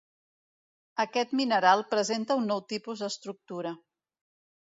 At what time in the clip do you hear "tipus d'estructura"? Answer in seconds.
2.73-3.75